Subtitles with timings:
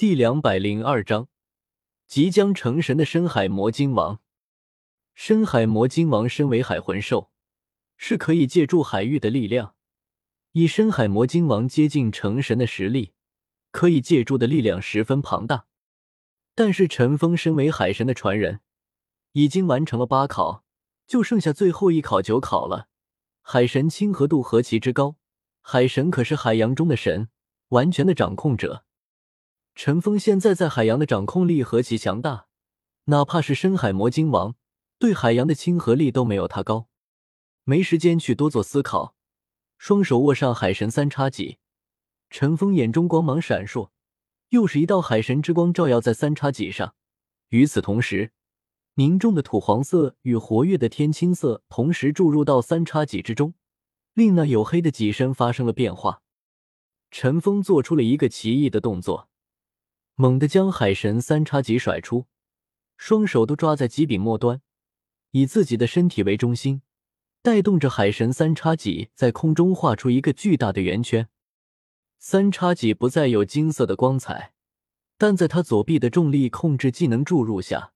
[0.00, 1.28] 第两百零二章，
[2.06, 4.18] 即将成神的深海魔晶王。
[5.12, 7.30] 深海魔晶王身为海魂兽，
[7.98, 9.74] 是可以借助海域的力量。
[10.52, 13.12] 以深海魔晶王接近成神的实力，
[13.70, 15.66] 可以借助的力量十分庞大。
[16.54, 18.60] 但是陈峰身为海神的传人，
[19.32, 20.64] 已经完成了八考，
[21.06, 22.88] 就剩下最后一考九考了。
[23.42, 25.16] 海神亲和度何其之高！
[25.60, 27.28] 海神可是海洋中的神，
[27.68, 28.86] 完全的掌控者。
[29.82, 32.48] 陈峰现在在海洋的掌控力何其强大，
[33.04, 34.54] 哪怕是深海魔晶王，
[34.98, 36.88] 对海洋的亲和力都没有他高。
[37.64, 39.14] 没时间去多做思考，
[39.78, 41.56] 双手握上海神三叉戟，
[42.28, 43.88] 陈峰眼中光芒闪烁，
[44.50, 46.94] 又是一道海神之光照耀在三叉戟上。
[47.48, 48.32] 与此同时，
[48.96, 53.54] 凝重的土黄色与活跃的天青色同时注入到三叉戟之中，
[54.12, 56.20] 令那黝黑的戟身发生了变化。
[57.10, 59.29] 陈峰做出了一个奇异的动作。
[60.20, 62.26] 猛地将海神三叉戟甩出，
[62.98, 64.60] 双手都抓在戟柄末端，
[65.30, 66.82] 以自己的身体为中心，
[67.40, 71.30] 带动着海神三叉戟在空中画出一个巨大的圆圈。
[72.18, 74.52] 三叉戟不再有金色的光彩，
[75.16, 77.94] 但在他左臂的重力控制技能注入下，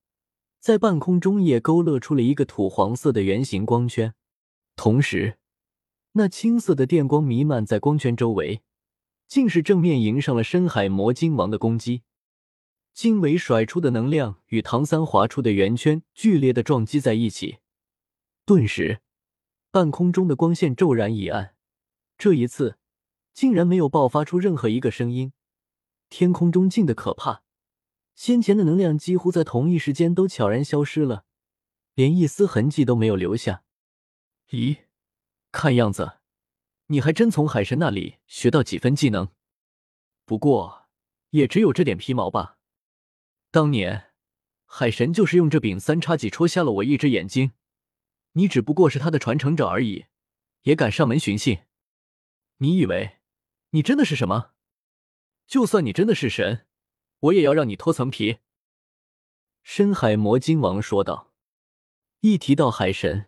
[0.59, 4.15] 在半空中也勾勒出了一个土黄色的圆形光圈。
[4.77, 5.37] 同时，
[6.13, 8.63] 那青色的电光弥漫在光圈周围，
[9.29, 12.01] 竟是正面迎上了深海魔晶王的攻击。
[12.95, 17.59] 经纬甩出的能量与唐三划出的圆圈剧烈的撞击在一起，
[18.47, 19.01] 顿时
[19.73, 21.57] 半空中的光线骤然一暗。
[22.17, 22.79] 这一次
[23.33, 25.33] 竟然没有爆发出任何一个声音，
[26.09, 27.43] 天空中静的可怕，
[28.15, 31.25] 先前的能量几乎在同一时间都悄然消失了，
[31.95, 33.65] 连一丝痕迹都没有留下。
[34.51, 34.85] 咦，
[35.51, 36.19] 看样子
[36.87, 39.31] 你还真从海神那里学到几分技能，
[40.25, 40.87] 不过
[41.31, 42.59] 也只有这点皮毛吧。
[43.55, 44.07] 当年，
[44.65, 47.53] 海神就是用这柄三叉戟戳瞎了我一只眼睛。
[48.33, 50.07] 你只不过是他的传承者而已，
[50.63, 51.63] 也敢上门寻衅？
[52.57, 53.19] 你以为
[53.71, 54.51] 你真的是什么？
[55.47, 56.67] 就算你真的是神，
[57.21, 58.39] 我也要让你脱层皮。”
[59.63, 61.33] 深海魔鲸王说道。
[62.23, 63.27] 一提到海神，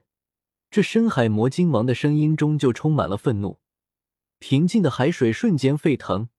[0.73, 3.61] 这深海魔鲸王的声音中就充满了愤怒。
[4.41, 6.31] 平静的海水瞬间沸腾。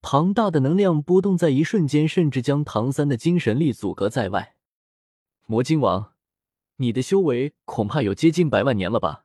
[0.00, 4.54] 庞大的能量波动在一瞬间，甚至将唐三的精神力阻隔在外。
[5.46, 6.14] 魔晶王，
[6.76, 9.24] 你的修为恐怕有接近百万年了吧？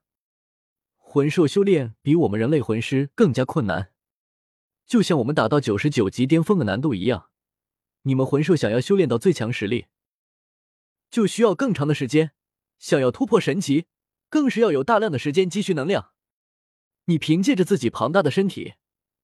[0.98, 3.92] 魂兽修炼比我们人类魂师更加困难，
[4.86, 7.30] 就像我们打到九十九级巅峰的难度一样。
[8.04, 9.86] 你们魂兽想要修炼到最强实力，
[11.12, 12.30] 就需要更长的时间；
[12.80, 13.86] 想要突破神级，
[14.28, 16.10] 更是要有大量的时间积蓄能量。
[17.06, 18.74] 你凭借着自己庞大的身体。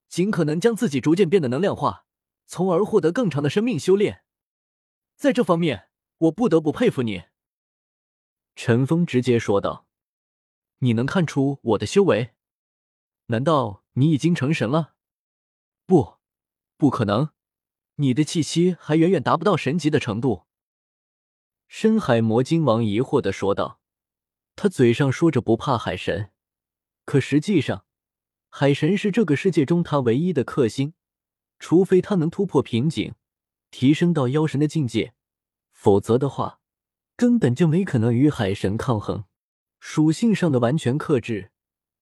[0.10, 2.08] 尽可能将自己逐渐变得能量化，
[2.48, 4.24] 从而获得更长的生命修炼。
[5.16, 7.26] 在这方面，我不得不佩服你。”
[8.58, 9.88] 陈峰直接说道
[10.80, 12.34] ，“你能看出我的修为？
[13.28, 14.96] 难道你已经成神了？
[15.86, 16.18] 不，
[16.76, 17.30] 不可能，
[17.96, 20.48] 你的气息还远远达不到神级的程度。”
[21.70, 23.80] 深海魔晶王疑惑的说道，
[24.56, 26.32] 他嘴上说着不怕海神，
[27.06, 27.86] 可实际上。
[28.50, 30.94] 海神是这个世界中他唯一的克星，
[31.60, 33.14] 除非他能突破瓶颈，
[33.70, 35.14] 提升到妖神的境界，
[35.72, 36.60] 否则的话，
[37.16, 39.26] 根本就没可能与海神抗衡。
[39.80, 41.52] 属性上的完全克制，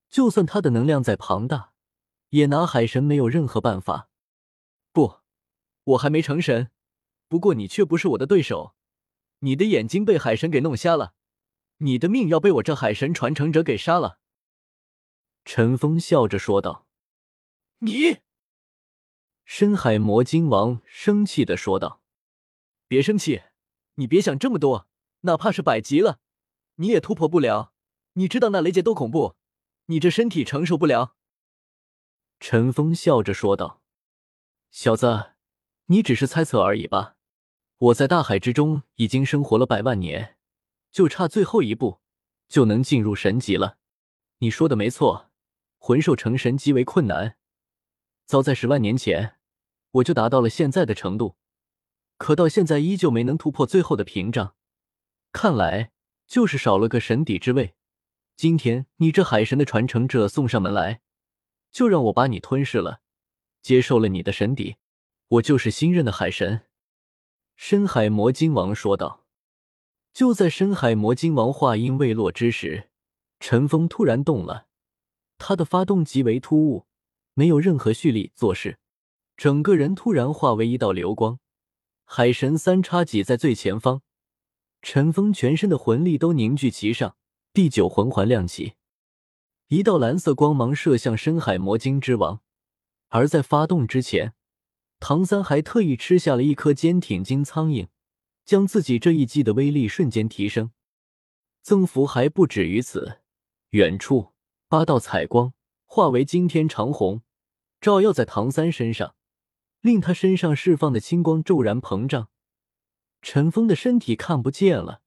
[0.09, 1.73] 就算他的能量再庞大，
[2.29, 4.09] 也拿海神没有任何办法。
[4.91, 5.17] 不，
[5.83, 6.71] 我还没成神，
[7.27, 8.73] 不过你却不是我的对手。
[9.39, 11.13] 你的眼睛被海神给弄瞎了，
[11.79, 14.17] 你的命要被我这海神传承者给杀了。
[15.49, 16.85] 陈峰笑着说道
[17.79, 18.17] ：“你。”
[19.45, 22.01] 深海魔鲸王生气的说道
[22.85, 23.43] ：“别生气，
[23.95, 24.89] 你别想这么多，
[25.21, 26.19] 哪怕是百级了，
[26.75, 27.71] 你也突破不了。
[28.15, 29.37] 你知道那雷劫多恐怖，
[29.85, 31.15] 你这身体承受不了。”
[32.41, 33.81] 陈峰笑着说道
[34.69, 35.35] ：“小子，
[35.85, 37.15] 你只是猜测而已吧？
[37.77, 40.37] 我在大海之中已经生活了百万年，
[40.91, 42.01] 就差最后一步，
[42.49, 43.77] 就能进入神级了。
[44.39, 45.23] 你说的没错。”
[45.77, 47.37] 魂兽成神极为困难，
[48.25, 49.37] 早在十万年前
[49.91, 51.37] 我就达到了现在的程度，
[52.17, 54.55] 可到现在依旧没能突破最后的屏障，
[55.31, 55.91] 看来
[56.27, 57.75] 就是少了个神底之位。
[58.35, 61.01] 今天你这海神的传承者送上门来，
[61.71, 63.01] 就让我把你吞噬了，
[63.61, 64.75] 接受了你的神底，
[65.27, 66.65] 我就是新任的海神。”
[67.55, 69.23] 深海魔晶王说道。
[70.13, 72.89] 就在深海魔晶王话音未落之时，
[73.39, 74.66] 陈峰突然动了。
[75.37, 76.85] 他的发动极为突兀，
[77.33, 78.79] 没有任何蓄力做事。
[79.35, 81.39] 整个人突然化为一道流光。
[82.05, 84.01] 海神三叉戟在最前方，
[84.81, 87.17] 陈峰全身的魂力都凝聚其上，
[87.53, 88.73] 第九魂环亮起，
[89.67, 92.41] 一道蓝色光芒射向深海魔晶之王。
[93.09, 94.33] 而在发动之前，
[94.99, 97.87] 唐三还特意吃下了一颗坚挺金苍蝇，
[98.43, 100.71] 将自己这一击的威力瞬间提升。
[101.61, 103.19] 增幅还不止于此，
[103.71, 104.33] 远处
[104.69, 105.53] 八道彩光
[105.85, 107.21] 化为惊天长虹，
[107.79, 109.15] 照耀在唐三身上，
[109.79, 112.27] 令他身上释放的青光骤然膨胀。
[113.21, 115.01] 陈峰的身体看不见了，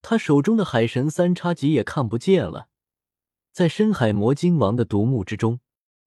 [0.00, 2.68] 他手中的海神三叉戟也看不见了，
[3.52, 5.60] 在深海魔晶王的独目之中。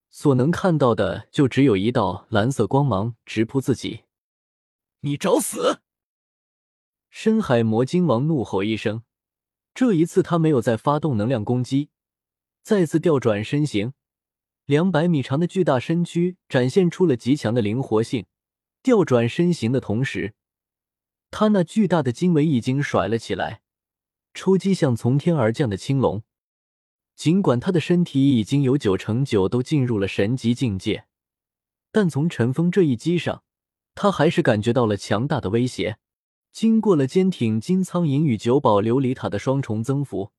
[0.09, 4.03] 所能看到的就只有一道蓝色光芒直扑自己，
[4.99, 5.81] 你找死！
[7.09, 9.03] 深海魔晶王怒吼一声，
[9.73, 11.91] 这一次他没有再发动能量攻击，
[12.63, 13.93] 再次调转身形，
[14.65, 18.25] 两百米长的巨大身躯展现出了极强的灵活性。
[18.83, 20.33] 调转身形的同时，
[21.29, 23.61] 他那巨大的经纬已经甩了起来，
[24.33, 26.23] 抽击向从天而降的青龙。
[27.15, 31.05] 尽管他的身体已经有九成九都进入了神级境界，
[31.91, 33.43] 但从陈峰这一击上，
[33.93, 35.97] 他还是感觉到了强大的威胁。
[36.51, 40.31] 经过了坚挺金苍蝇与九宝琉璃塔的双重增幅，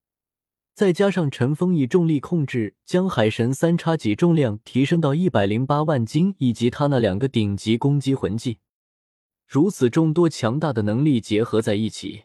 [0.74, 8.58] 再加上陈峰以重力控制将海神三叉戟重量提升到一百零八万斤，以及他那两个顶级攻击魂技，
[9.46, 12.24] 如此众多强大的能力结合在一起，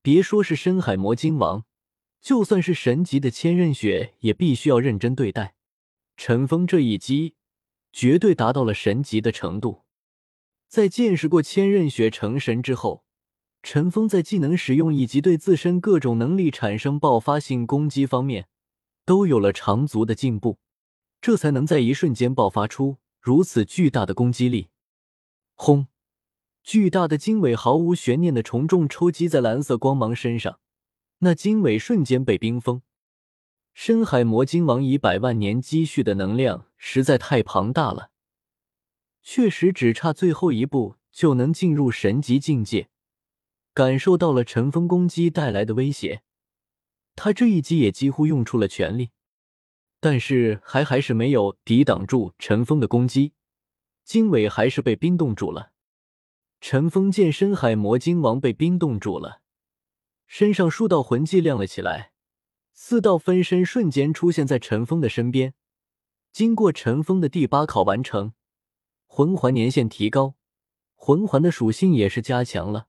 [0.00, 1.64] 别说是深海魔晶王。
[2.20, 5.56] 就算是神级的千仞雪，也必须要认真对待。
[6.16, 7.34] 陈峰这一击，
[7.92, 9.82] 绝对达到了神级的程度。
[10.68, 13.03] 在见识过千仞雪成神之后，
[13.64, 18.46] 陈峰在技能使用以及对自身各种能力产生爆发性攻击方面，
[19.06, 20.58] 都有了长足的进步，
[21.22, 24.68] 这才能在一瞬间爆发出如此巨大的攻击力。
[25.54, 25.86] 轰！
[26.62, 30.60] 巨大的经纬毫无悬念的重重抽击在蓝色光芒身上。
[31.20, 32.82] 那经纬瞬间被冰封。
[33.72, 38.10] 深海魔晶王以百万年积蓄的能量实在太庞大了，
[39.22, 42.88] 确实只差最后一步就能进入神级境界。
[43.74, 46.22] 感受到了尘封攻击带来的威胁，
[47.16, 49.10] 他这一击也几乎用出了全力，
[49.98, 53.32] 但是还还是没有抵挡住尘封的攻击，
[54.04, 55.72] 经纬还是被冰冻住了。
[56.60, 59.42] 尘封见深海魔晶王被冰冻住了。
[60.28, 62.12] 身上数道魂技亮了起来，
[62.72, 65.54] 四道分身瞬间出现在陈峰的身边。
[66.32, 68.34] 经过陈峰的第八考完成，
[69.06, 70.36] 魂环年限提高，
[70.94, 72.86] 魂环的属性也是加强了，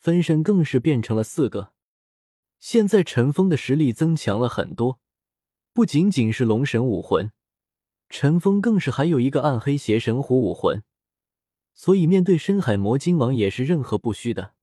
[0.00, 1.74] 分身更是变成了四个。
[2.58, 4.98] 现在陈峰的实力增强了很多，
[5.74, 7.30] 不仅仅是龙神武魂，
[8.08, 10.82] 陈峰更是还有一个暗黑邪神虎武魂，
[11.74, 14.54] 所以面对深海魔鲸王也是任何不虚的。